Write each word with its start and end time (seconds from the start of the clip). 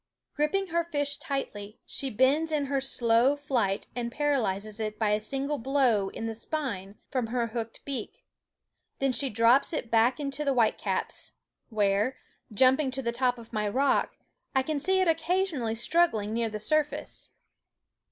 Gripping 0.33 0.69
her 0.69 0.83
fish 0.83 1.17
tightly, 1.17 1.77
she 1.85 2.09
bends 2.09 2.51
in 2.51 2.65
her 2.65 2.81
slow 2.81 3.35
flight 3.35 3.87
and 3.95 4.11
paralyzes 4.11 4.79
it 4.79 4.97
by 4.97 5.11
a 5.11 5.19
single 5.19 5.59
blow 5.59 6.09
in 6.09 6.25
the 6.25 6.33
spine 6.33 6.97
from 7.11 7.27
her 7.27 7.45
hooked 7.49 7.85
beak. 7.85 8.25
Then 8.97 9.11
she 9.11 9.29
drops 9.29 9.73
it 9.73 9.91
back 9.91 10.19
into 10.19 10.43
the 10.43 10.53
whitecaps, 10.53 11.33
where, 11.69 12.17
jumping 12.51 12.89
to 12.89 13.03
the 13.03 13.11
top 13.11 13.37
of 13.37 13.53
my 13.53 13.67
rock, 13.69 14.15
I 14.55 14.63
can 14.63 14.79
see 14.79 15.01
it 15.01 15.07
occasionally 15.07 15.75
struggling 15.75 16.33
near 16.33 16.49
the 16.49 16.57
surface. 16.57 17.29